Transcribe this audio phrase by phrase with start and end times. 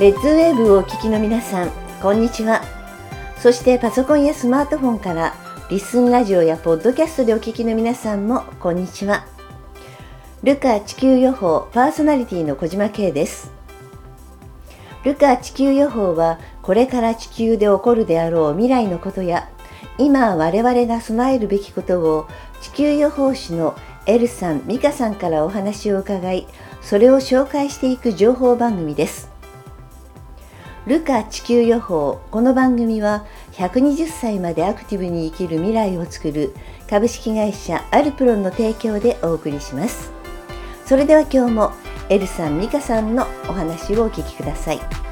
[0.00, 1.70] レッズウェーブをお聞きの皆さん
[2.00, 2.62] こんにちは。
[3.36, 5.34] そしてパソコンやスマートフォンから
[5.68, 9.26] リスンラジオやポッドキャストでお聞きの皆さんもこんにちは。
[10.42, 13.52] ルカ地球予報パーソナリティの小島慶です。
[15.04, 19.50] ルカ地球予報はこれから地球で起こるであろう未来のことや
[19.98, 22.26] 今我々が備えるべきことを
[22.62, 26.46] 地球予報士のエルさん、ミカさんからお話を伺い
[26.80, 29.39] それを紹介していく情報番組です。
[30.90, 36.52] ルカ地球予報この番組は120歳までアクティブに生きる未来をつくる
[36.88, 40.10] 株式会社アルプロンの提供でお送りします
[40.84, 41.72] それでは今日も
[42.08, 45.09] エルさん、美香さんのお話をお聞きください。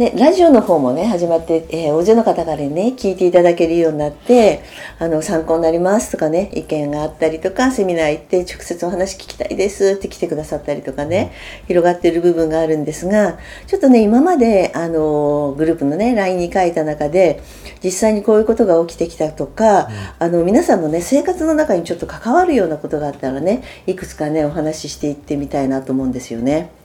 [0.00, 4.62] ね、ラジオの方もね、始まって、えー、大勢の方からね、聞いていただけるようになって、
[4.98, 11.32] あの、参考になりますとかね、意見があったりとか、セミナー行って直接お話聞きたいですって来てくださったりとかね、
[11.68, 17.42] 広がってる部分があるんですが、ちょっとね、今まで、あの、グループのね、LINE に書いた中で、
[17.84, 26.79] 実際にこういうことが起きてきたとか、うん、あの、皆さんのね、生活の中にちょっと関わるようなことがあったらね、いくつかね、お話ししていってみたいなと思うんですよね。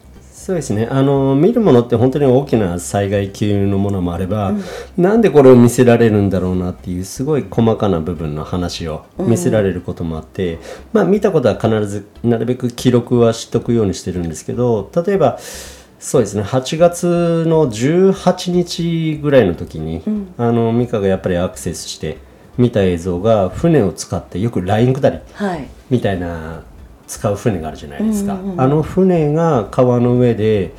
[0.45, 0.87] そうですね。
[0.91, 4.63] あの見るものって本当に大きな災害級のものもあれば、うん、
[4.95, 10.59] なんでこれを見せられるんだろうなっていうすごい細かな部分の話を見せられることもあって、うん、
[10.93, 15.39] まあ見たことは必ずなるべく記録はしとくようにしてるんですけど例えば
[15.97, 22.19] そうですね8月の18日ぐらいの時に、うん、あの美香がやっぱりアクセスして
[22.59, 25.21] 見た映像が船を使ってよくライン下り
[25.89, 26.61] みたいな
[27.07, 30.73] 使う船があるじゃないですか、うんうんうん、あの船が川の上で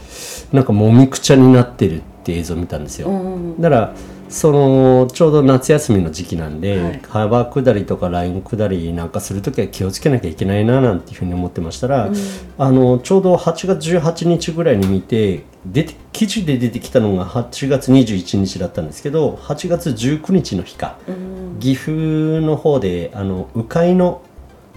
[0.52, 3.94] なんかもみくちゃになってるって映像を見たんですよ、うんうん、だから
[4.28, 12.16] そのちょうど夏休みの時期なんで、はい、川下りとかライン下りなんかする時は気をつけなきゃいけないななんていうふうに思ってましたら、うん、
[12.58, 21.92] あのちょうど8月18日ぐらいに見て出て記事で出てきたのが8月21日だったんですけど8月19日の日か、うん、岐阜
[22.40, 24.22] の方であの鵜飼の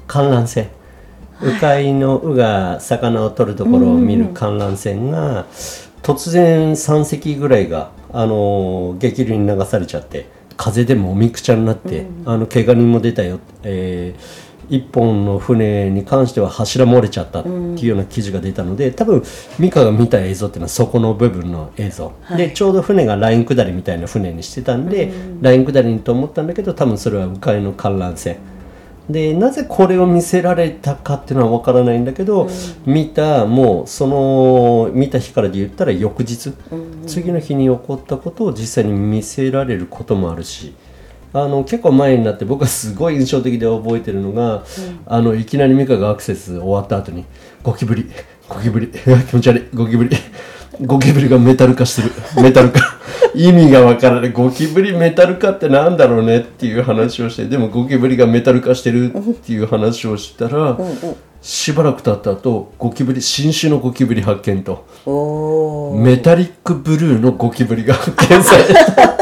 [0.06, 0.70] 観覧船
[1.42, 5.46] 鵜飼の鵜が魚を取るところを見る観覧船が
[6.02, 19.24] 突然3隻ぐらいがあの激流に流されちゃって風でもみくちゃになって、あの怪我人も出たよ、えー、一本の船に関しては柱漏れちゃったっていうような記事が出たので多分
[19.58, 28.38] 美香が見た映像っていうのはそこの部分の映像、はい、でちょうど船がライン下りみたいな船にしてたんで、ライン下りにと思ったんだけど多分それは鵜飼の観覧船。
[29.09, 40.75] でなぜこれを見せられたかっていうのは分からないんだけど、うん、見たもうその見た日からで言ったら翌日、うんうん、次の日に起こったことを実際に見せられることもあるし
[41.34, 44.64] あの結構前になって僕はすごい印象的で覚えてるのが、うん、
[45.08, 47.25] あのいきなり美香がアクセス終わった後に
[47.64, 48.09] ゴキブリ
[48.48, 48.90] ゴキブリ
[49.30, 50.16] 気持ち悪いゴキブリ
[50.82, 52.12] ゴキブリがメタル化してる。
[52.42, 52.80] メタル化。
[53.36, 54.32] 意味がわからない。
[54.32, 60.78] ゴキブリメタル化ってなんだろうねっていう話をしてでもゴキブリがメタル化してるっていう話をしたら、
[61.42, 64.86] しばらく経った後ゴキブリ新種のゴキブリ発見と。
[65.96, 69.18] メタリックブルーのゴキブリが発見された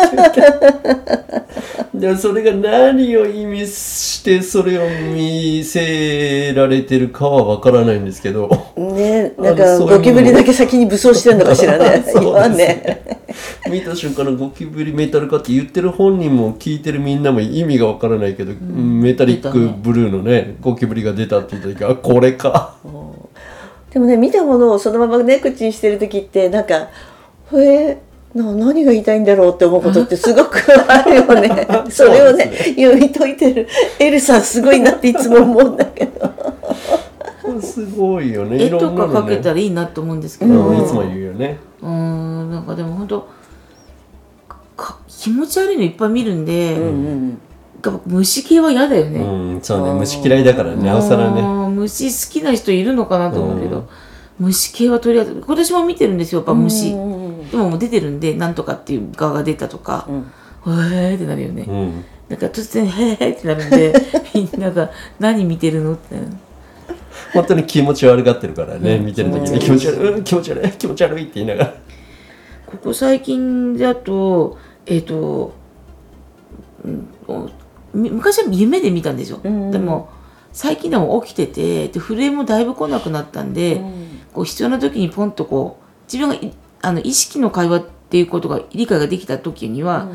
[1.93, 8.49] でそれが何を意味してそれを見せられてるかは分からないんですけど。
[8.77, 12.03] ねなんかゴキブリだけ先に武装してるのかしらね。
[12.15, 13.17] 今ね。
[13.69, 22.75] 見た瞬間のゴキブリメタルかって言ってる本人も聞いてるみんなも意味が分からないけど、うん、メタリックブルーのねゴキブリが出たって言った時あこれか。
[23.91, 26.89] でもね見たものをそのままね口にしてる時ってなんか
[27.53, 27.97] へえ
[28.35, 31.67] な何が言いたいんだろうって思うことってすごく あるよね。
[31.89, 33.67] それをねね読み解いてる。
[33.99, 37.61] エルさんすごいなっていつも思うんだけど。
[37.61, 38.65] すごいよね。
[38.65, 41.57] 絵とか描けたらいいなと思うんですけど、うん、いつも言うよね。
[41.81, 43.27] うんなんかでも本当
[45.07, 47.41] 気持ち悪いのいっぱい見るんで、うんうん
[48.05, 49.23] 虫系は嫌だよね、う
[49.57, 49.93] ん、そうね。
[49.93, 50.83] 虫嫌いだからね。
[50.83, 51.41] なおさらね。
[51.69, 53.87] 虫好きな人いるのかなと思うけど、
[54.39, 56.95] 虫系はとりあえず今年も見てるんですよやっぱ虫、
[57.51, 60.07] でももう出てるんでなんとかっていう側が出たとか、
[60.65, 63.93] うん、へえってなるよね、うん、なんか突然「へえ」ってなるんで
[64.33, 66.15] みんなが「何見てるの?」って
[67.33, 69.59] 本当に気持ち悪がってるからね、うん、見てる時に。
[69.59, 70.71] 気持ち悪い、うん、気持ち悪い。
[70.71, 71.73] 気持ち悪いって言いながら。
[72.67, 75.53] ここ最近だとえっ、ー、と、
[76.83, 77.07] うん、
[77.93, 80.09] 昔は夢で見たんですよ、うん、でも
[80.51, 83.81] 最近でも起きててで震えもだいぶ来なくなったんで、
[84.33, 86.49] こう必要な時にポンとこう自分が
[86.81, 90.07] あの意識の会話っていうことが理解ができた時には、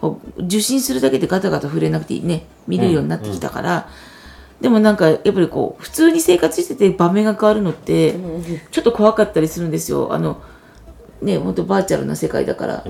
[0.00, 3.88] こう受信するだけでガタガタ触れなくていいね見れるようになってきたから、
[4.60, 8.14] でもなんかやっぱりこう普通に生活してて場面が変わるのって
[8.70, 10.12] ちょっと怖かったりするんですよ。
[10.12, 10.42] あの
[11.20, 12.84] ね本当バーチャルな世界だから、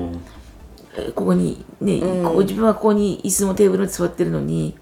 [1.15, 4.77] ここにね、ここ自分はここに椅子もテーブルに座ってるのに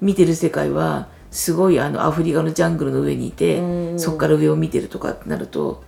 [0.00, 5.82] 見てる世界はすごいあのアフリカのジャングルの上にいて、そこから上を見てるとかってなると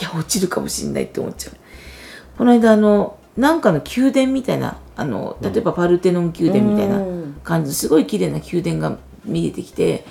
[0.00, 1.56] いや落ちるかもしんないって思っちゃう。
[2.38, 7.02] この間あのなんかの宮殿みたいなあの例えばパルテノン宮殿みたいな
[7.44, 10.04] 感じのすごい綺麗な宮殿が見えてきて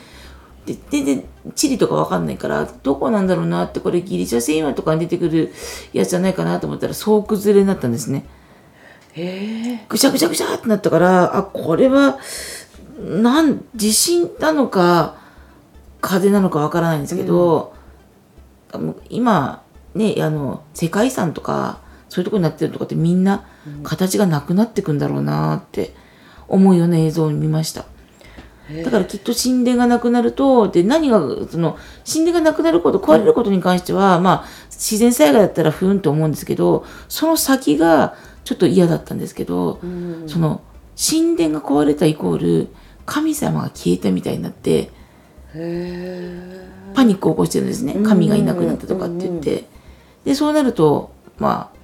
[0.65, 1.23] で全然
[1.55, 5.53] 地理とか分かんないからどこなんだろうなってこれギリシャ神話とかに出てくる
[5.93, 8.25] やつじゃないかなと思ったら総崩れになったんですね。
[9.13, 12.19] へぐしゃぐしゃぐしゃってなったからあこれは
[12.99, 15.17] なん地震なのか
[15.99, 17.73] 風なのか分からないんですけど、
[18.73, 19.60] うん、今
[19.95, 23.45] ねあの世界遺産とかそういうとこになってるとかってみんな
[23.83, 25.93] 形がなくなってくんだろうなって
[26.47, 27.85] 思うような映像を見ました。
[28.83, 31.77] だからきっと神殿がなくなると、で、何が、その、
[32.09, 38.15] 神殿がなくなること、壊れることに関しては、まあ、自然災害だったらふーんと思うんですけど、その先が
[38.45, 39.79] ちょっと嫌だったんですけど、
[40.27, 40.61] その、
[40.97, 42.67] 神殿が壊れたイコール、
[43.05, 44.89] 神様が消えたみたいになって、
[46.93, 47.95] パニックを起こしてるんですね。
[48.05, 49.65] 神がいなくなったとかって言って。
[50.25, 51.81] で、そうなると、まあ、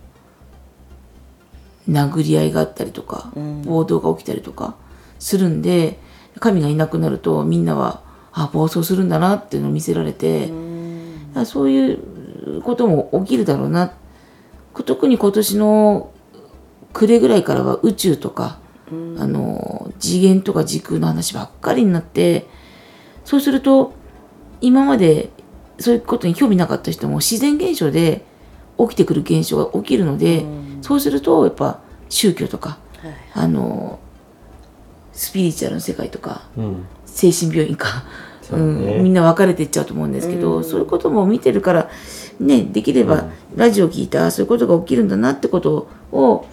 [1.89, 3.31] 殴り合いがあったりとか、
[3.63, 4.75] 暴動が起きたりとか
[5.19, 5.99] するんで、
[6.39, 8.01] 神がいなくなるとみんなは、
[8.31, 10.51] あ、暴走するんだなっていうのを見せられて、
[11.45, 13.93] そういうことも起きるだろうな。
[14.85, 16.11] 特に今年の
[16.93, 18.59] 暮れぐらいからは宇宙とか、
[18.89, 22.45] あの、次元とか時空の話ばっかりになって、
[23.25, 23.93] そうすると、
[24.61, 25.29] 今まで
[25.79, 28.23] そういうことに興味なかった人も自然現象で
[28.77, 30.45] 起きてくる現象が起きるので、
[30.81, 31.79] そうするとやっぱ
[32.09, 33.99] 宗教とか、はい、あの
[35.13, 38.03] スピリチュアルの世界とか、うん、精神病院か、
[38.51, 41.89] うん、みんな分かれていっちゃうと思うんですけど、うん、そういうことも見てるから
[42.39, 43.25] ねできれば
[43.55, 46.45] ラジオ聞いたそういうことが起きるんだなってことを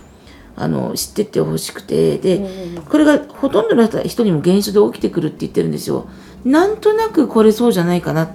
[0.56, 2.48] あの知ってってほしくてで
[2.88, 6.06] これがほとんどの人にも現象で起きてくるって言ってるんですよ。
[6.44, 8.30] なんとなくこれそうじゃないかな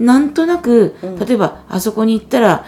[0.00, 2.64] なんとなく例えばあそこに行ったら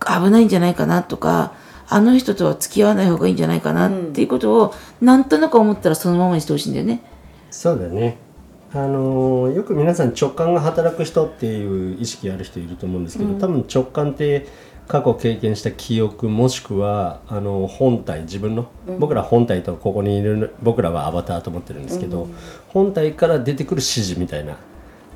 [0.00, 1.54] 危ないんじゃないかなとか
[1.88, 7.00] あの人とは付き合わない方がいいんじゃないかなっていうことを、なんとなく思ったらそのままにしてほしいんだよね。
[7.50, 8.18] そうだね。
[8.74, 14.46] あのよく皆さん直感が働く人っていう意識ある人いると思うんですけど、うん、多分直感って
[14.86, 22.34] 過去経験した記憶もしくはあの本体自分の、うん、僕ら本体とここにいる僕らはアバターと思ってるんですけど、うん、
[22.68, 24.58] 本体から出てくる指示みたいな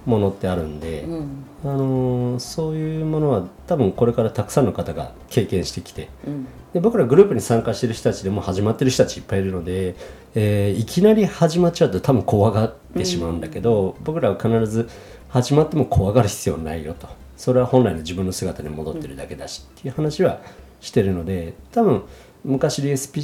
[0.04, 9.94] ものってあるんで、うん、あのー、そういうものは多分これからたくさんの方が経験してきて、うん、で僕らグループに参加してる人たちでも始まってる人たちいっぱいいるので、
[10.34, 14.88] えー、いきなり始まっちゃうと多分怖がってしまうんだけど、うん、僕らは必ず
[15.28, 17.08] 始まっても怖がる必要ないよと。
[17.37, 20.40] それは本来の自分の姿に戻ってるだけだしっていう話は
[20.81, 22.05] してるので多分
[22.44, 23.22] 昔でスピ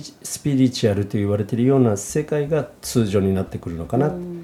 [0.57, 4.38] リチュアルと言われてるような世界が通常になってくるのかな、うん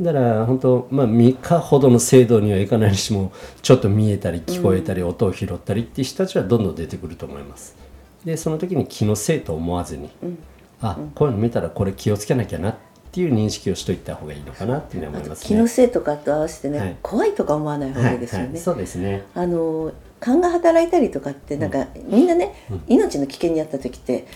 [0.00, 3.32] だから本当まあ3日ほどの精度にはいかないにしても
[3.62, 7.76] ちょっと見えたり聞こえたり、音を拾ったりっていう人たちはどんどん出てくると思います。
[8.24, 10.38] でその時に気のせいと思わずに、うん、
[10.80, 12.74] あこういうの見たらこれ気をつけなきゃなっ
[13.12, 19.24] ていう認識をしといた方がいいのかなっていうふうに思います、ね、気のせいとかと合わせてね、はい、怖いとか思わない方がいいですよね、はいはい、そうですね。
[19.34, 24.26] あの勘が働いたりとかってなんか、うん、みんなね、うん、命の危険にあった時って、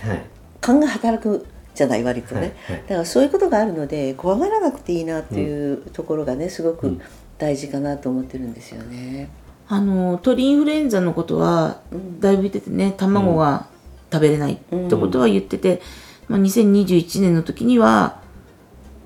[0.61, 1.47] 勘が働く
[1.79, 7.01] じゃない割とね、はいはい、だからそういうことがあるので怖がらなくていいなっていうところがねすごく
[7.39, 9.31] 大事かなと思ってるんですよね。
[9.69, 11.81] あの鳥インフルエンザのことは
[12.21, 13.69] だいぶ言っててね卵が
[14.11, 15.83] 食べれないってことは言ってて、
[16.27, 18.21] まあ、2021年の時には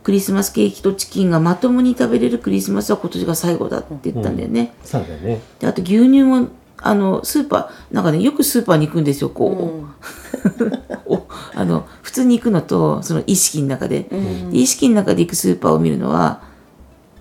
[0.04, 4.72] クリスマスケーキとチキンがまともに食べれるクリスマスは今年が最後だって言ったんだよね。
[4.82, 5.40] うん、そうだね。
[5.58, 6.48] であと牛乳も
[6.84, 11.22] あのスーパーなんかねよくスーパーに行くんですよこう、うん、
[11.54, 14.08] あの普通に行くのとその意識の中で。
[14.10, 16.42] うん、で意識の中で行くスーパーを見るのは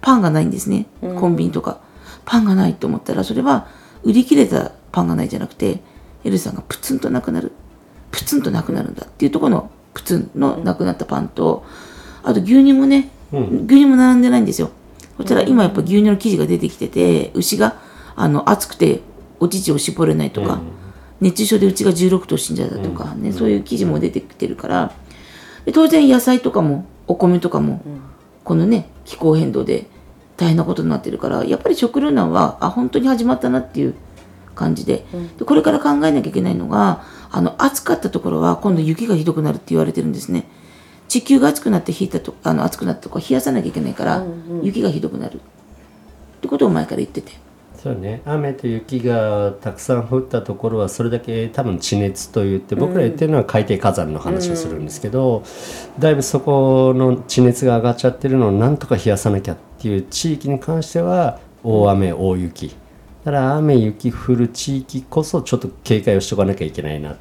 [0.01, 0.87] パンがないんですね、
[1.19, 1.77] コンビニとか。
[2.25, 3.67] パンがないと思ったらそれは
[4.03, 5.81] 売り切れたパンがないじゃなくて
[6.23, 7.51] エルさんがプツンとなくなる。
[8.11, 11.63] プツンとなくなるんだっていうところのプツンのなくなったパンと
[12.23, 14.71] あと牛乳もね、牛乳も並んでないんですよ。
[15.17, 17.75] そしたら今やっぱ牛乳の生地が出てきてて牛が
[18.15, 19.01] あの熱くて
[19.41, 20.62] お乳を絞れないとか、
[21.19, 24.93] 熱中症でうちが16頭死んじゃったとかね、そういう記事も出てきてるから
[25.65, 27.81] で当然野菜とかもお米とかも、
[28.43, 29.88] このね気候変動で
[30.38, 33.95] 大変なことになってるからやっぱり食糧難はあ本当に始まったなっていう
[34.55, 35.05] 感じで
[35.38, 40.48] でこれから考えなきゃいけないのがあの暑かったところは今度雪がひどくなるって言われてるんですね。
[41.07, 44.24] 地球が暑くなって冷えたとあの暑くなったとこ冷やさなきゃいけないから、
[44.63, 45.36] 雪がひどくなる。
[45.36, 45.39] っ
[46.41, 47.33] てことを前から言ってて。
[47.81, 48.21] そうね。
[48.25, 55.39] 雨と雪がたくさん降ったところはそれだけ多分地熱といって僕ら言ってるのは海底火山の話をするんですけど、
[55.95, 62.67] うん、だいぶそこの地熱が上がっちゃってるのをなんとか冷やさなきゃっていう地域に関しては大雨大雪。
[63.23, 67.17] だから雨雪降る地域こそちょっと警戒をしておかなきゃいけないな、うん、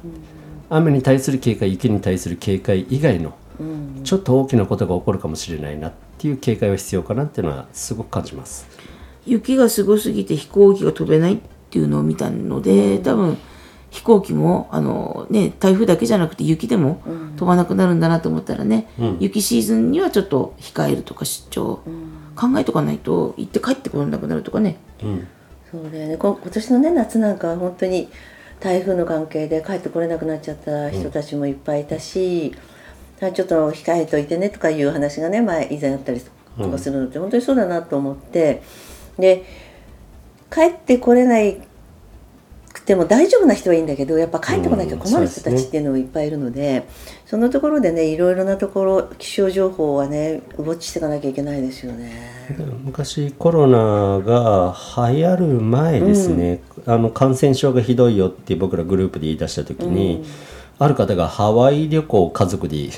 [0.69, 3.33] 雨に対する警戒雪に対する警戒以外の
[4.03, 8.67] ちょっと大きなことが起こるかもしれないなっていう警戒は必要かなっていうのはすごく感じます。
[9.25, 13.37] 雪がすごすぎて飛行機が飛べないっていうのを見たので、多分
[13.91, 17.01] 飛行機もあの、ね、台風だけじゃなくて雪でも
[17.35, 24.77] 飛ばなくなるんだなと思ったらね、うん、雪シーズンにはちょっと控えるとか出張、うん、考えとかないと行って帰ってこれなくなるとかね。
[25.03, 25.27] うん、
[25.69, 26.17] そうだよね。
[26.17, 28.09] 今年のね夏なんかは本当に
[28.61, 32.55] 台風の関係で帰ってこれなくなっちゃった人たちもいっぱいいたし、
[33.19, 36.21] ちょっと控えといてねとかいう話がね前以前あったり
[36.57, 38.63] とかするのって、本当にそうだなと思って。
[39.17, 39.43] で
[40.51, 41.61] 帰ってこれない
[42.71, 46.87] くても大丈夫な人はいいんだけどやっぱ帰ってこないと困る人たちっていうのもいっぱいいるのでうんそでね、
[47.25, 52.11] そのところでねいろいろなところ気象情報はねウォッチしていかなきゃいけないですよね。
[52.83, 54.75] 昔コロナが
[55.09, 60.25] 流行る前ですね、うん、あの感染症がひどいよって僕らグループで言い出した時に、うん、
[60.79, 62.89] ある方がハワイ旅行家族で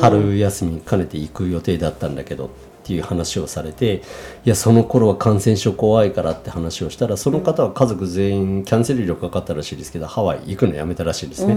[0.00, 4.02] 春休み兼ねて行く予定だったんだけどっていう話をされて
[4.44, 11.54] いやその頃は感染症怖いからって話をしたらその方は家族全員キャンセル料かかったらしいですけどハワイ行くのやめたらしいですね。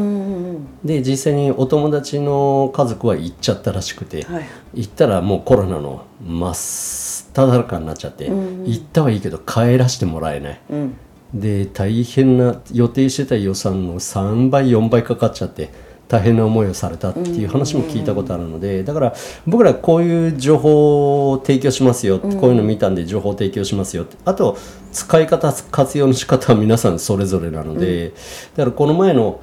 [0.83, 10.61] で実際にお友達の家族は行っちゃったらしくて、はい、行ったらもうコロナの真っただ中になっちゃって、行ったはいいけど帰らせてもらえない。
[10.69, 10.97] うん
[11.33, 15.69] で大変な予定してた予算の3倍4倍かかっちゃって
[16.09, 19.13] 大変な思いをされたっていう話も聞いたことあるのでだから
[19.45, 24.57] 僕らこういう情報を提供しますよ、こういうの見たんで情報を提供しますよあと
[24.91, 28.09] 使い方活用の仕方は皆さんそれぞれなので、
[28.55, 29.39] だからこの前の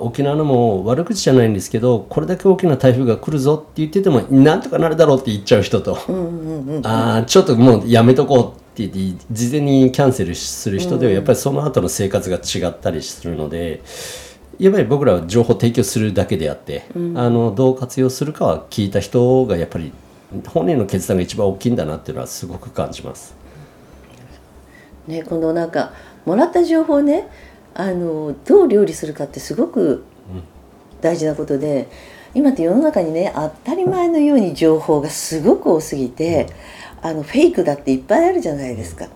[0.00, 5.98] 沖縄のも悪口じゃないんですけどこれだけ大きな台風が来るぞって言っててもなんとかなるだろうって言っちゃう人と、
[6.84, 13.82] あちょっともうやめとこうって言って事前にキャンセルする人ではやっぱりその後の生活が違ったりするので。
[14.60, 19.90] やっぱり僕らは情報提供するだけであって、うん、あのどう活用するかは聞いた人がやっぱり
[20.48, 23.34] 本人の決断が一番大きいんだなっていうのはすごく感じます。
[25.06, 25.92] ね、このなんか
[26.26, 27.26] もらった情報ね
[27.72, 30.04] あのどう料理するかってすごく
[31.00, 31.88] 大事なことで、
[32.34, 36.48] うん、今って世の中にね当たり前のように情報がすごく多すぎて、
[37.02, 39.06] うん、あのフェイクだっていっぱいあるじゃないですか。
[39.06, 39.10] うん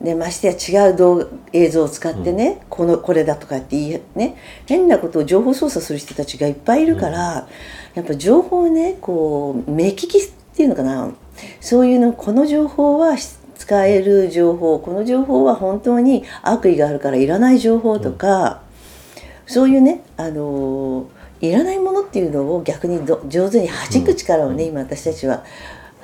[0.00, 4.36] でましてや違う動映像を使ってね、うん、このこれだとかって言いね。
[4.66, 7.46] 変なことを情報操作する人たちがいっぱいいるから、うん、
[7.94, 10.22] やっぱ情報をねこう目利きっ
[10.54, 11.12] ていうのかな。
[11.60, 13.16] そういうのこの情報は
[13.56, 18.62] 使える情報この情報は本当に悪意があるからいらない情報とか、
[19.46, 21.08] うん、そういうねあの
[21.40, 25.44] いらないものっていうのを逆に上手に弾く力をね、今私たちは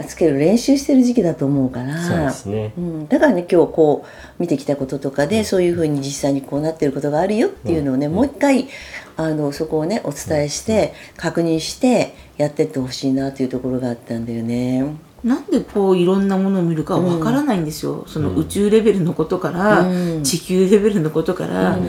[0.05, 1.99] つける練習してる時期だと思うから。
[2.03, 8.69] そうですね、うん、だからね今日こう見てきたこととかで、そういうふうに実際にこうなってることがあるよっていうのをね、もう一回
[9.17, 14.85] あのそこをねお伝えして、確認してやってってほしいなというところがあったんだよね。
[15.25, 21.87] なんでこういろんなものを見るかわからないんですよ、うん、その宇宙レベルのことから、うん、地球レベルのことから、うん、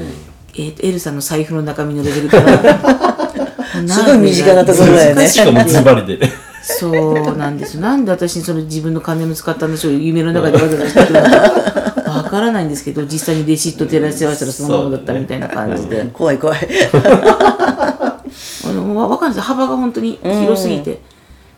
[0.55, 3.17] えーと、エルさんの財布の中身のレベルから。
[3.87, 5.27] すごい身近なところだよね。
[5.29, 9.93] しかもズバリでそうなんですなんで私にその自分の金も使ったんでしょう。
[9.93, 11.87] 夢の中でわざわざしてくるのか。
[12.09, 16.59] わからないんですけど実際にレシート照らし合わせたらそのままだったみたいな感じで、怖い怖い。
[16.99, 18.21] あ
[18.65, 19.47] のわかんないです。
[19.47, 20.99] 幅が本当に広すぎて、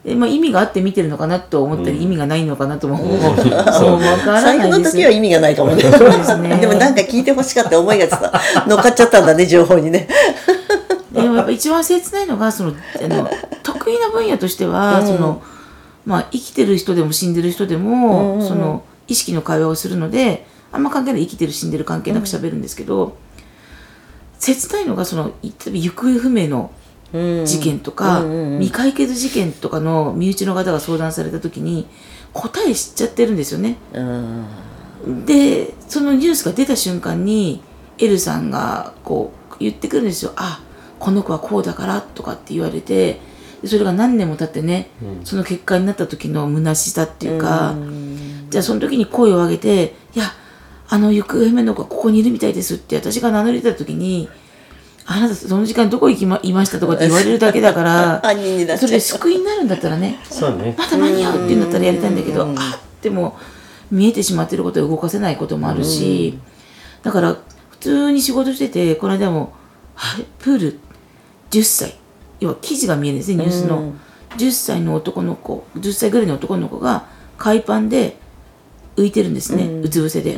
[0.05, 3.97] でまあ、意味があって見てるのかなと思ったり、うん、意味がないのかなとも思う、そう。
[3.97, 5.81] 分からない最後の時は意味がないかもね。
[5.81, 8.31] そうですねでもなんか聞いてほしかった思いがさ
[8.65, 10.07] 乗っかっちゃったんだね情報にね
[11.21, 13.29] でもやっぱ一番切ないのがそのあの
[13.63, 15.41] 得意な分野としては、うん、その
[16.05, 23.13] まあ、生きてる人でも死んでる人でも、うんうん、その意識の会話をするのであんま関係ない生きてる死んでる関係なく喋るんですけど、うん、
[24.39, 26.71] 切ないのがその行方不明の
[27.11, 31.87] 事件とか、うんうんうん、未解決事件とかの身内の方が相談された時に
[32.33, 33.77] 答え知っちゃってるんですよね。
[35.25, 37.61] でそのニュースが出た瞬間に
[37.97, 40.33] エルさんがこう言ってくるんですよ。
[40.35, 40.61] あ
[40.99, 43.21] この子はこうだからとかって言われて
[43.65, 50.25] それが何年も経ってね、うん、その結果になった時の虚しさっていうか、うん、じゃあその時に声を上げていや
[50.87, 54.29] あの行方不明の子がここにいるみたいですって私が名乗り出た時に
[55.05, 58.21] あなたその時間どこ行きまいましたとかって言われるだけだから
[58.77, 60.19] そうれで救いになるんだったらね
[60.51, 60.75] ね。
[60.77, 63.37] まだ間に合うっていうんだったらやりたいんだけど、あでも
[63.89, 66.37] 見えてしまってることを動かせないこともあるし、
[67.01, 67.37] だから
[67.71, 69.53] 普通に仕事しててこの間も
[69.95, 70.79] はいプール？
[71.51, 71.95] 10歳。
[72.39, 73.93] 要は記事が見えるんですねニュースの、
[74.37, 78.17] 10歳の男の子10歳ぐらいの男の子が海パンで
[78.95, 80.37] 浮いてるんですね、うつ伏せで、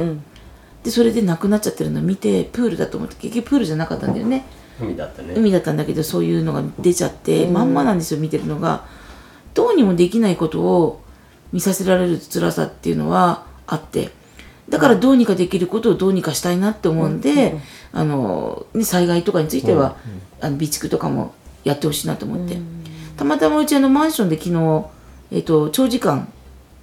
[0.84, 2.00] でそれで亡くなっちゃってるの。
[2.00, 4.46] を見てプールだと思って結局プールじゃなかったんだよね、
[4.80, 5.34] 海だったね。
[5.36, 8.86] 海だったんだけどそういうのが出ちゃって、まんまなんですよ見てるのが。
[9.54, 11.02] どうにもできないことを
[11.52, 14.12] 見させられる辛さっていうのはあって
[14.72, 17.58] だからどうにかできることをどうにかしたいなって思うんで、
[17.92, 19.98] あのね、災害とかについては、
[20.40, 21.36] あの備蓄とかも
[21.66, 22.58] やってほしいなと思って、
[23.18, 24.86] たまたまうちあのマンションで昨日、
[25.32, 26.32] えっと長時間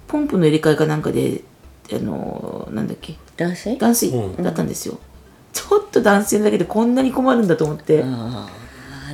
[0.07, 1.43] ポンプの入れ替えかなんかで
[1.91, 4.99] あのなんだっけ男性断水だったんですよ、
[5.51, 8.03] ちょっと断水だけでこんなに困るんだと思って。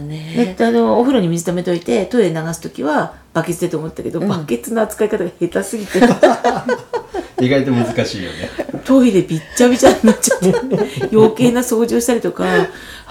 [0.01, 0.55] ね。
[0.59, 6.01] あのお風呂に水溜めといてトイレ流す時はバケツでと思ったけど、バケツの扱い方が下手すぎて
[7.39, 8.49] 意外と難しいよね。
[8.85, 10.47] トイレびっちゃびちゃになっちゃって
[11.11, 12.45] 余計な掃除をしたりとか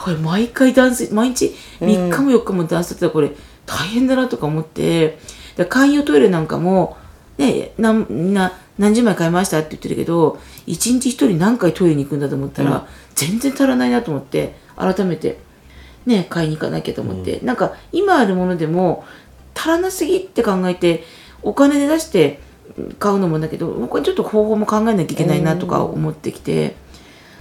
[0.03, 3.33] これ毎回断水毎日3日も4日も断水だったらこれ
[3.67, 5.19] 大変だなとか思って
[5.57, 6.97] で簡易トイレなんかも
[7.39, 15.39] ねなな何十枚買いましたって言ってるけど一日一人何回トイレに行くんだと思ったら、全然足らないなと思って改めて
[16.07, 19.05] ね買いに行かなきゃと思って、なんか今あるものでも
[19.55, 21.05] 足らなすぎって考えて
[21.43, 22.41] お金で出して
[22.99, 26.77] 買うのもだけどこれちょっと方法も考えなきゃいけないなとか思ってきて、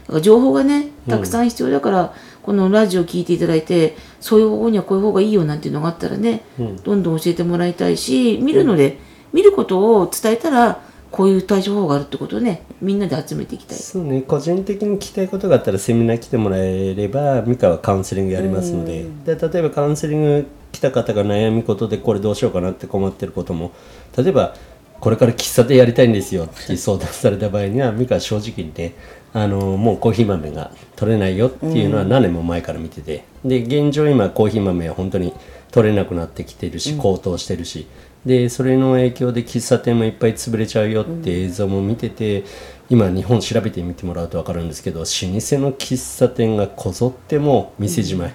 [0.03, 2.13] だから情報がねたくさん必要だから、
[2.43, 6.43] このラジオを聞いていただいてそういう方法にはこういう方がいいよなんていうのがあったらね、
[6.83, 8.99] どんどん教えてもらいたいし見るので、
[9.31, 13.77] 見ることを伝えたらこういう対処法があるってことをねみんなで集めていきたい。
[13.77, 14.21] そうね。
[14.21, 23.71] 個人的に聞きたいことがあったらセミナー来てもらえればミカはカウンセリングやりますので,、で例えばカウンセリング来た方が悩み事でこれどうしようかなって困ってることも
[24.17, 24.55] 例えば
[25.03, 28.95] これから喫茶店やりたいんですよって相談された場合にはミカは正直にね
[29.33, 33.25] あのもうコーヒー豆が取れないよっていうのは何年も前から見てて。
[33.43, 35.33] で現状今コーヒー豆は本当に
[35.71, 37.85] 取れなくなってきてるし高騰してるし、
[38.25, 42.45] でそれの影響で喫茶店もいっぱい潰れちゃうよって映像も見てて、
[42.89, 48.33] 今日本調べてみてもらうと分かるんですけど老舗の喫茶店がこぞっても店じまい、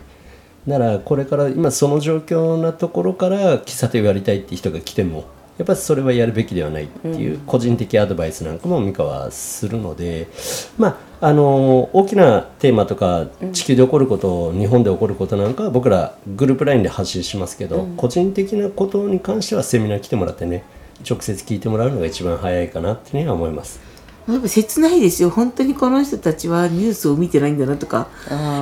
[0.66, 5.24] ならこれから今その状況なところから喫茶店をやりたいって人が来ても
[5.58, 10.28] やっぱりそれはやるべきではないっていう個人的アドバイスなんかも美香はするので、
[10.78, 20.62] まああの大きなテーマとか地球で起こること日本で起こることなんかは僕らグループ LINE で発信しますけど、個人的なことに関してはセミナー来てもらってね
[21.08, 23.80] 直接聞いてもらうのが一番早いかなっていうのは思います。
[24.28, 25.30] やっぱ切ないですよ。
[25.30, 28.08] 本当にこの人たちはニュースを見てないんだなとか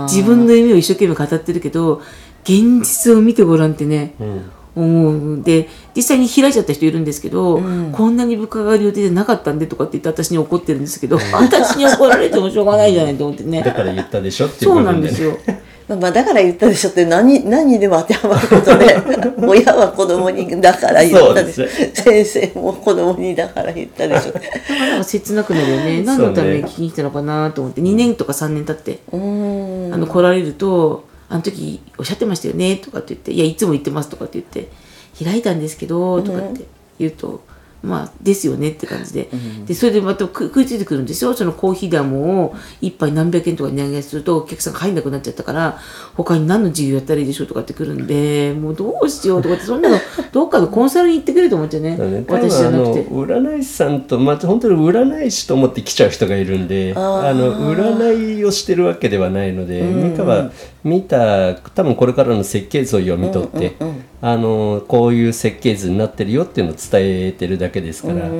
[0.09, 2.00] 自分の夢を一生懸命語ってるけど
[2.44, 4.40] 現実を見てごらんってね、思
[4.77, 7.61] うで実際に開いちゃった人いるんですけど、
[7.93, 14.85] こんなに物価が上がる予定じゃなかったんでとかって言って私に怒ってるんですけど 私に怒られてもしょうがないじゃないと思ってだねから言ったでしょっていうそう。
[14.85, 15.39] なんですよ。
[15.89, 18.97] まあまあだから言ったでしょって何何にでも当てはまることで
[19.47, 21.67] 親は子供にだから言ったでしょ。
[21.69, 24.33] そうで先生も子供にだから言ったでしょ。
[24.69, 26.03] なんか切なくなるよね。
[26.03, 27.81] 何のために聞きに来たのかなと思って。
[27.81, 29.95] 2年とか3年経って、うーん。
[29.95, 34.71] あの来られると「あの時おっしゃってましたよね」とかって言って「いやいつも言ってます」とかって言って
[35.23, 36.65] 「開いたんですけど」とかって
[36.99, 37.43] 言うと
[37.83, 39.29] 「まあですよね」って感じで、
[39.67, 41.35] でそれでまたく食いついてくるんですよ。
[41.35, 45.79] そのコーヒーダムを一杯何百円とか値上げするとお客さんが入んなくなっちゃったから
[46.15, 49.99] 他に何の事業やったらいいでしょうとかってくるんでもうどうしようとかってそんなの
[50.33, 51.97] どっかのコンサルに行ってくれと思ってね。
[51.97, 53.07] だね、私じゃなくて。
[53.09, 60.51] あの占い師さんと、まあ、本当に占い師と思って来ちゃう人がいるんであの占いをしてるわけではないので美香は
[60.87, 63.75] 見た多分これからの設計図を読み取って、
[64.22, 68.31] あのこういう設計図になってるよっていうのを伝えてるだけですから、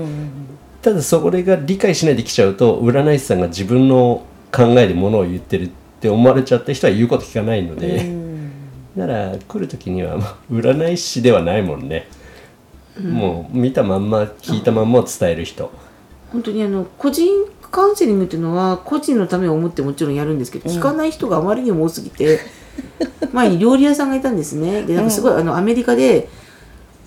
[0.81, 8.27] ただそれが理解しないで来ちゃうと占い師さんが自分の考えでものを言ってるって思われちゃった人は言うこと聞かないので。
[8.97, 12.09] なら来る時にはまあ占い師ではないもんね、
[12.99, 15.71] もう見たまんま聞いたまんまを伝える人。
[16.33, 17.29] 本当にあの個人
[17.77, 22.41] カウンセリングっていうのは個人のためを思ってもちろんやるんですけど、聞かない人があまりにも多すぎて
[23.35, 24.85] 前に料理屋さんがいたんですね。
[24.85, 26.31] でなんかすごい、あのアメリカで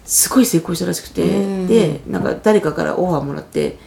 [0.06, 1.24] すごい成功したらしくて、
[1.66, 3.80] でなんか誰かからオファーもらって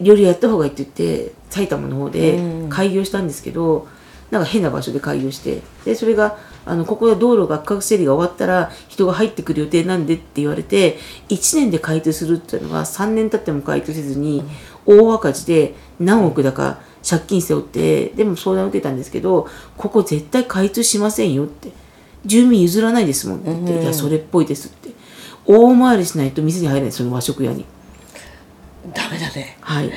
[0.00, 3.86] 料理屋やった方がいいって言って埼玉の方で開業したんですけど、
[4.30, 10.98] なんか変な場所で開業してでそれがあのここで道路が区画整理が終わったら人が入ってくる予定なんでって言われて
[11.28, 14.42] 1年で開通するっていうのが3年経っても開通せずに
[14.86, 21.70] 大赤字で何億だか借金背負ってでも相談を受けたんですけどここ絶対開通しませんよって。
[22.24, 23.50] 住民譲らないですもんって。
[23.50, 24.90] 言って、いやそれっぽいですって。
[25.44, 27.64] 大回りしないと店に入れないその和食屋に。
[28.92, 29.56] ダメだね。
[29.60, 29.92] はい。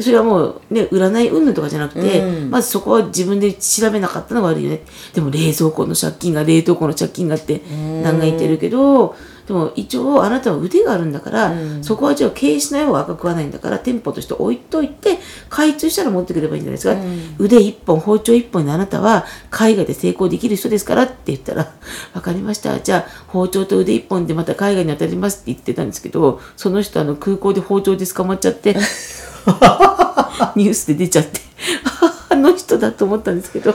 [0.00, 2.50] それはもうね占い云々とかじゃなくて、うん。
[2.50, 4.82] まずそこは自分で調べなかったのが悪いよね。
[5.12, 7.62] でも冷蔵庫の借金が冷凍庫の借金がって
[8.04, 11.52] 何が言ってるけどでも一応あなたは腕があるんだから、
[11.82, 21.72] そこはじゃあ経営しない方が赤くはないんだから店舗として置いといて開通したら持ってくればいいんじゃないですか、腕一本包丁一本であなたは海外で成功できる人ですからって言ったら
[22.14, 22.78] 分かりました。
[22.80, 28.74] じゃあ包丁と腕一本でまた海外に渡りますって言ってたんですけどその人あの空港で包丁で捕まっちゃって
[30.56, 31.40] ニュースで出ちゃって
[32.30, 33.74] あの人だと思ったんですけど。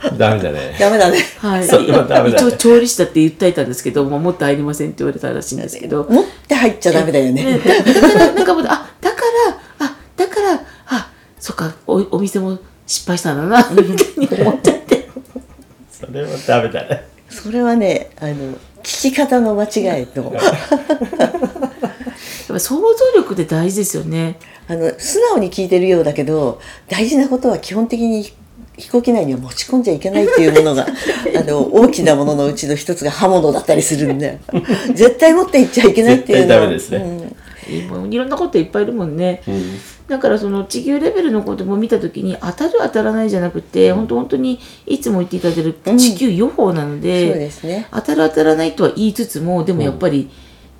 [0.16, 0.76] ダメだね。
[0.78, 1.18] ダメだね。
[1.38, 9.16] はい、それはダメだ一応調理師だって訴えたんですけど、もっと入りませんって言われたらしいんですけど、持って入っちゃダメだよねねだだからなんかもうあだか
[9.78, 15.08] らあだからあそっかおお店も失敗したんだなみたいに思っちゃって
[15.90, 20.42] それはダメだねそれはねあの聞き方の間違いのやっ
[22.48, 28.24] ぱ想像力って大事ですよねあの素直に聞いてるようだけど大事なことは基本的に
[28.80, 30.86] 飛行機内には持ち込んじゃいけないっていうものが
[31.38, 34.38] あの大きなもののうちの一つが刃物だったりするんで
[34.94, 36.98] 絶対持っていっちゃいけないっていうの絶対ダメですね。
[36.98, 38.12] うん。
[38.12, 39.62] いろんなこといっぱいいるもんね、うん。
[40.08, 47.86] だからその地球レベルのことも見た時に当たる当たらないじゃなくて、本当本当にいつも言っていただいてる地球予報なので、そうですね。
[47.92, 50.30] 当たる当たらないとは言いつつもでもやっぱり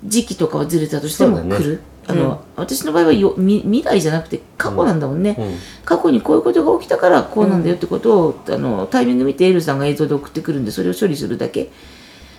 [0.03, 5.55] 時期とかはずれたとしても来る、あの私の場合はよみ未来じゃなくて過去なんだもんね、うん。
[5.85, 11.69] 過去にこういうことが起きたからこうなんだよってことを、あのタイミング見てエルさんが映像で送ってくるんでそれを処理するだけ。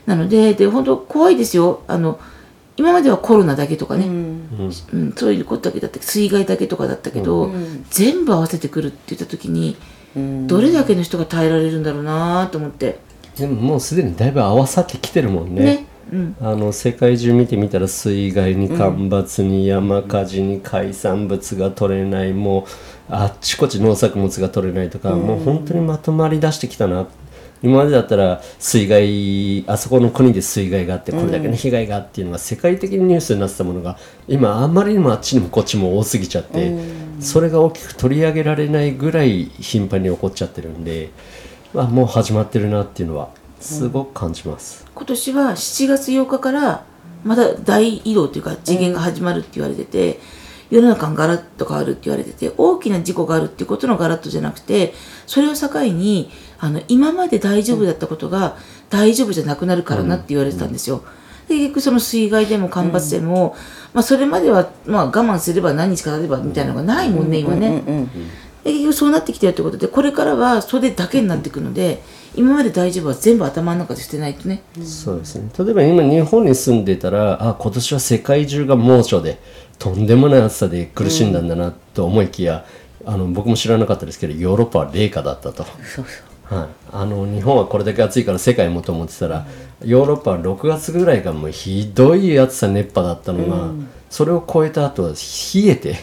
[0.07, 1.83] なのでで本当怖いですよ。
[1.89, 2.19] あの
[2.77, 5.13] 今まではコロナだけとかね、うん。
[5.17, 7.51] そういうことだけだった水害だけとかだったけど、
[7.91, 9.77] 全部合わせてくるって言った時に、
[10.47, 12.99] どれだけの人が耐えられるんだろうなと思って。
[13.37, 15.63] でももうすでにだいぶ合わさってきてるもんね。
[15.63, 16.37] ねうん。
[16.41, 22.65] あの世界中見てみたら水害に干ばつに山火事に海産物が取れないもう
[23.09, 27.07] あっちこっち農作物が取れないとか、もう本当にまとまり出してきたな。
[27.63, 36.77] 今までだったら水害あそこの国で水害があってこれだけの被害がっていうのが世界的にニュースになってたものが今あまりにもあっちにもこっちも多すぎちゃって、
[37.21, 41.11] それが大きく取り上げられないぐらい頻繁に起こっちゃってるんで、
[41.73, 43.29] まあ、もう始まってるなっていうのは
[43.63, 44.87] すごく感じます。
[44.95, 46.85] 今年は7月8日から
[47.25, 50.21] また大移動というか次元が始まるって言われてて、
[50.73, 54.95] 世の中がガラッと変わるって言われてて大きな事故があるっていうことのガラッとじゃなくて
[55.27, 58.57] それを境にあの今まで大丈夫だったことが
[58.89, 61.05] 大丈夫じゃなくなるからなって言われてたんですよ。
[61.47, 63.55] で結局その水害でも干ばつでも、
[63.93, 67.83] まあ、それまでは、まあ、我慢すれば何日か経てばみたいなのがないもんね、今ね。
[68.65, 72.03] で結局そうなってきてるってことでこれからはそれだけになっていくので
[72.35, 74.63] 今まで大丈夫は全部頭の中で捨てないとね。
[74.83, 75.51] そうですね。
[75.59, 79.39] 例えば今日本に住んでたらあ今年は世界中が猛暑で
[79.79, 82.65] とんでもない暑さで苦しんだんだなと思いきや、
[83.05, 86.55] あの僕も知らなかったですけどヨーロッパは冷夏だったと、そうそう。
[86.55, 89.47] はい、あの日本はこれだけ暑いから世界もと思ってたら、
[89.85, 93.71] ヨーロッパは6月ぐらいがもうひどい暑さ熱波だったのが、
[94.09, 95.15] それを超えた後は冷
[95.69, 95.97] えて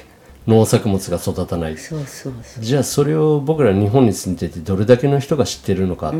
[0.49, 1.77] 農作物が育たない。
[1.77, 2.63] そうそうそう。
[2.63, 6.13] じゃあそれを僕ら日本に住んでてどれだけの人が知ってるのか、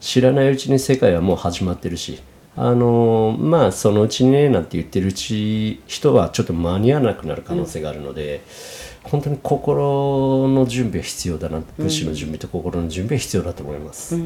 [0.00, 2.20] 知らないうちに世界はもう始まってるし。
[2.58, 8.40] あのーまあそのうちにねなんて言ってるうち人はちょっと間に合わなくなる可能性があるので、
[9.02, 11.60] 本当に心の準備は必要だな。
[11.76, 14.16] 物資の準備と心の準備は必要だと思います、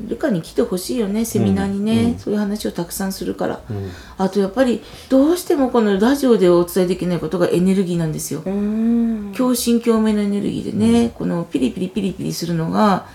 [0.00, 3.60] ルカに来てほしいよねセミナーにね、そういう話をたくさんするから、
[4.18, 13.06] あとやっぱりどうしてもこのラジオでお伝えできないことがエネルギーなんですよ、共振共鳴のエネルギーでね、このピリピリピリピリするのが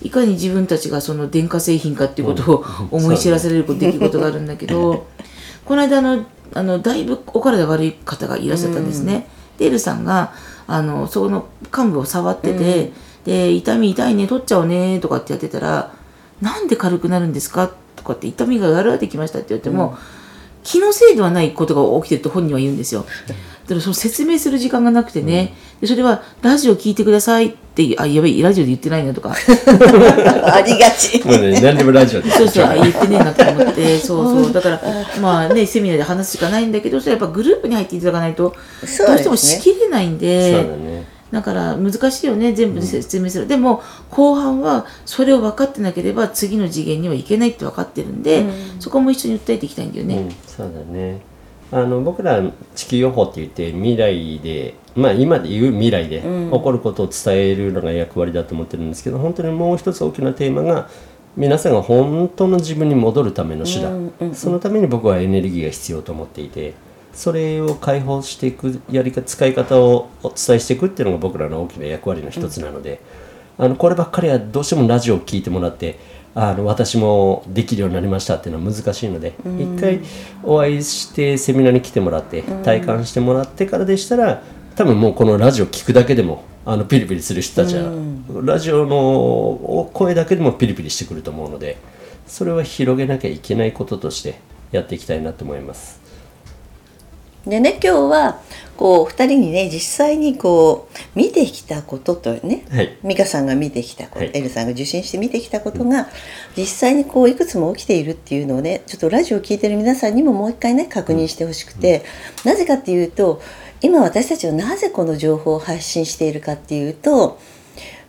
[0.00, 5.06] いかに自分たちがその電化製品かっていうことを思い知らされる出来事があるんだけど、
[5.64, 6.24] この間あの
[6.54, 9.26] あのだいぶお体悪い方がいらっしゃったんですね。
[9.58, 10.32] でエルさんが
[10.68, 12.92] あのそこの幹部を触ってて、
[13.24, 15.92] で痛み痛いね取っちゃおうねとかってやってたら
[16.40, 19.98] なんで軽くなるんですかとかって痛みが和らいできましたって言っても、
[20.62, 23.06] 気のせいではないことが起きてると本人は言うんですよ。
[23.68, 29.30] だからその説明する時間がなくてね、でそれはラジオ聞いてくださいってあやべえラジオで言ってないなとか。
[29.34, 31.22] ありがち。
[31.62, 33.98] 何でもラジオでそうそうあ言ってねえなと思って。
[34.00, 34.52] そうそう。
[34.52, 34.82] だから
[35.20, 40.52] まあねセミナーで話すしかないんだけどそれやっぱグループに入っていただかないとそうどうしてもしきれないんで。
[40.52, 48.44] そうだねだから難しいよね全部で説明する、でも後半はそれを分かってなければ次の次元にはいけないって分かってるんで、
[48.80, 51.20] そこも一緒に訴えていきたいんだよね、うん、そうだね。
[51.70, 52.42] あの僕ら
[52.74, 60.88] 地球予報って言って未来でまあ今で言う未来で起こることを伝えるのが役割だと思ってるんですけど、本当にもう一つ大きなテーマが
[61.36, 66.72] 皆さんが本当の自分に戻るための手段、そのために僕はエネルギーが必要と思っていて
[67.18, 73.00] それを解放していくやり方使い方をお伝えしていくっていうのが僕らの大きな役割の一つなので、
[73.58, 75.98] あのこればっかりはどうしてもラジオを聞いてもらって
[76.36, 80.00] あの私もできるようになりましたっていうのは難しいので、うん、一回
[80.44, 84.40] お会いしてセミナーに来てもらって体感してもらってからでしたら
[84.76, 91.78] 多分もうこのラジオ聞くだけでもあのピリピリする人たちは、うん、ラジオの声だけでもピリピリしてくると思うので
[92.28, 94.38] それは広げなきゃいけないこととして
[94.70, 96.07] やっていきたいなと思います。
[97.48, 98.40] でね今日は
[98.76, 106.06] こう2人にね実際にこう見てきたこととね、はい、美香さんが見てきたこと、はい、エルさんが受診して見てきたことが、うん、
[106.56, 112.04] 実際にこういくつも起きているっていうのをねちょっとラジオを聴いてる皆さんにももう一回ね確認してほしくて、
[112.44, 113.40] うん、なぜかっていうと
[113.80, 117.40] 今私たちはなぜこの情報を発信しているかっていうと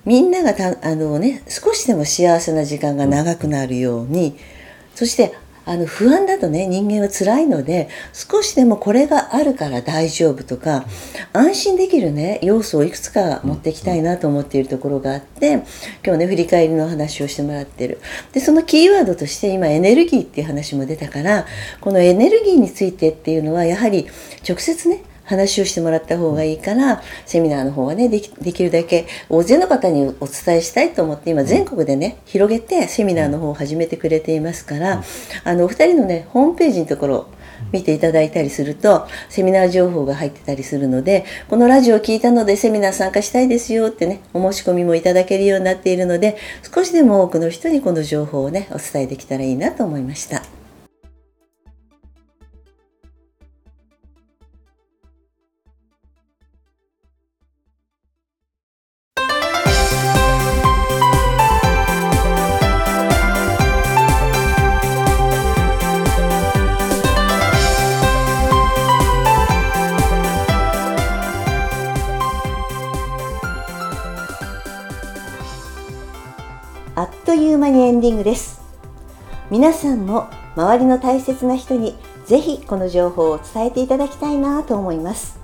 [0.06, 4.38] みんながたあのね少しでも幸せな時間が長くなるように
[4.96, 5.34] そして
[5.70, 10.84] あの不安だとね人間は辛いので少しでもこれがあるから大丈夫とか
[11.32, 15.64] 安心できるね要素をいくつか持っていきたいなと思っているところがあって
[16.04, 18.02] 今日ね振り返りの話をしてもらってる。
[18.34, 21.46] でそのキーワードとして今エネルギーっていう話も出たから
[21.82, 24.08] このエネルギーについてっていうのはやはり
[24.48, 35.04] 直接ね話をしてもらった方がいいからセミナーの方はねできできるだけ大勢の方にお伝えしたいと思って今全国でね広げてセミナーの方を始めてくれていますから
[35.44, 37.28] あのお二人のねホームページのところ
[37.72, 46.38] 見ていただいたりするとセミナー情報が入ってたりするのでこのラジオを聞いたのでセミナー参加したいですよってねお申し込みもいただけるようになっているので
[46.74, 50.59] 少しでも多くの人にこの情報をねお伝えできたらいいなと思いました。
[79.70, 85.40] 皆さんも周りの大切な人にぜひこの情報を伝えていただきたいなと思います。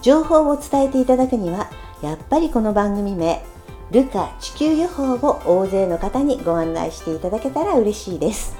[0.00, 1.70] 情報を伝えていただくには
[2.02, 3.40] やっぱりこの番組名
[3.92, 8.56] ルカ地球予報を大勢の方にご案内していただけたら嬉しいです。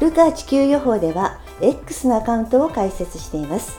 [0.00, 3.78] ルカ地球予報では X のアカウントを開設しています。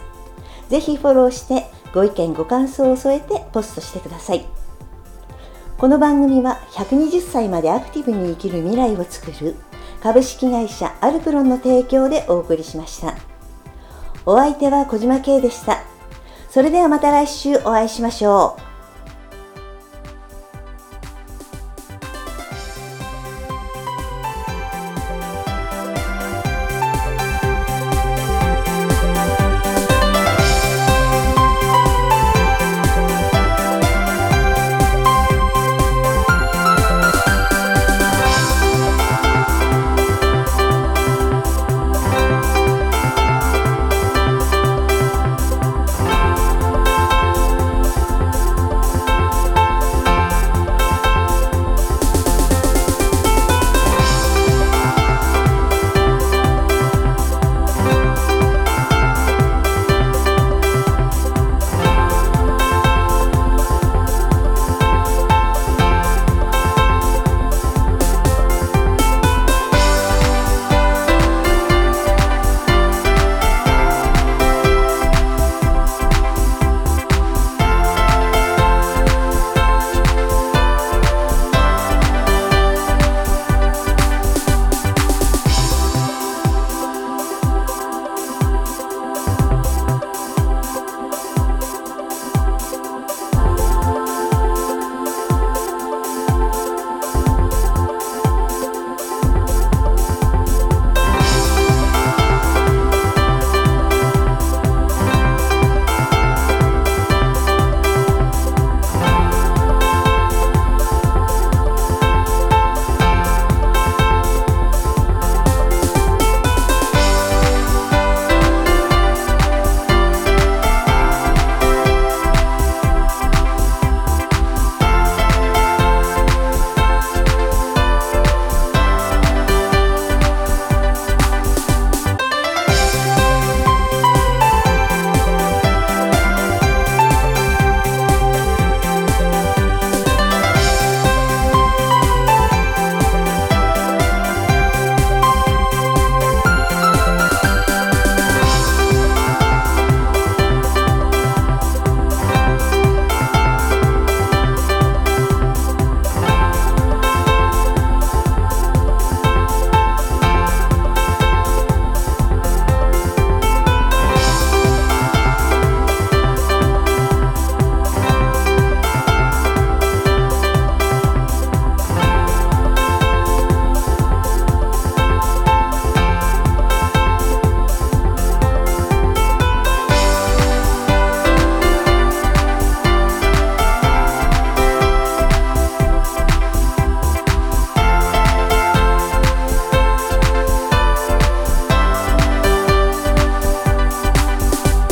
[0.70, 4.59] ぜひフォローしてご意見ご感想を添えてポストしてください。
[5.80, 9.56] この番組は120歳までアクティブに生きる未来を作る
[10.04, 13.16] 株式会社アルプロンの提供でお送りしました。
[14.26, 15.82] お相手は小島慶でした。
[16.50, 18.69] それではまた来週お会いしましょう。